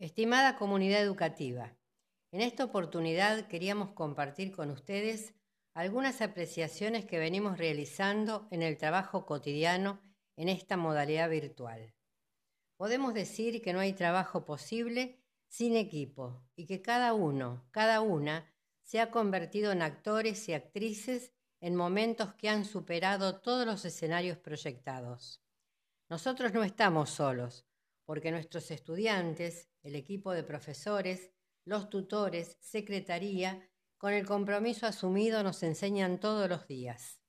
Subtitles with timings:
[0.00, 1.76] Estimada comunidad educativa,
[2.32, 5.34] en esta oportunidad queríamos compartir con ustedes
[5.74, 10.00] algunas apreciaciones que venimos realizando en el trabajo cotidiano
[10.36, 11.92] en esta modalidad virtual.
[12.78, 18.50] Podemos decir que no hay trabajo posible sin equipo y que cada uno, cada una,
[18.82, 24.38] se ha convertido en actores y actrices en momentos que han superado todos los escenarios
[24.38, 25.42] proyectados.
[26.08, 27.66] Nosotros no estamos solos,
[28.10, 31.30] porque nuestros estudiantes, el equipo de profesores,
[31.64, 37.22] los tutores, secretaría, con el compromiso asumido nos enseñan todos los días.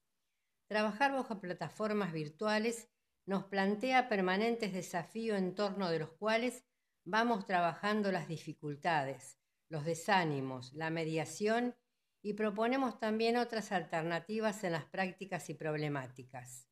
[0.67, 2.89] Trabajar bajo plataformas virtuales
[3.27, 6.65] nos plantea permanentes desafíos en torno de los cuales
[7.05, 9.37] vamos trabajando las dificultades,
[9.69, 11.75] los desánimos, la mediación
[12.23, 16.67] y proponemos también otras alternativas en las prácticas y problemáticas.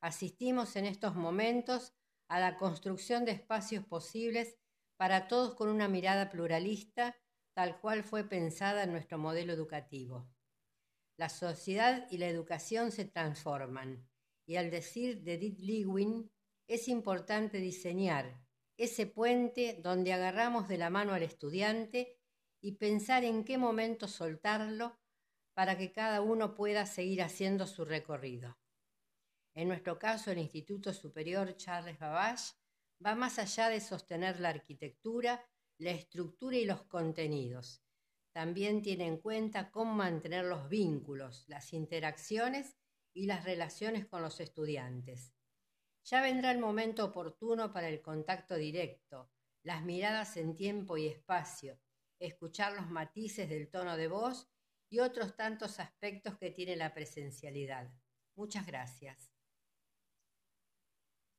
[0.00, 1.96] Asistimos en estos momentos
[2.30, 4.56] a la construcción de espacios posibles
[4.96, 7.18] para todos con una mirada pluralista,
[7.54, 10.30] tal cual fue pensada en nuestro modelo educativo.
[11.16, 14.08] La sociedad y la educación se transforman,
[14.46, 16.30] y al decir de Edith Lewin,
[16.68, 18.40] es importante diseñar
[18.76, 22.16] ese puente donde agarramos de la mano al estudiante
[22.60, 25.00] y pensar en qué momento soltarlo
[25.52, 28.56] para que cada uno pueda seguir haciendo su recorrido.
[29.60, 32.54] En nuestro caso, el Instituto Superior Charles Babbage
[33.04, 37.84] va más allá de sostener la arquitectura, la estructura y los contenidos.
[38.32, 42.78] También tiene en cuenta cómo mantener los vínculos, las interacciones
[43.12, 45.34] y las relaciones con los estudiantes.
[46.04, 49.30] Ya vendrá el momento oportuno para el contacto directo,
[49.62, 51.78] las miradas en tiempo y espacio,
[52.18, 54.48] escuchar los matices del tono de voz
[54.88, 57.92] y otros tantos aspectos que tiene la presencialidad.
[58.36, 59.39] Muchas gracias.